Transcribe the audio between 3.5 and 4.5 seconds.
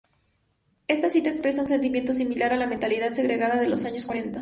de los años cuarenta.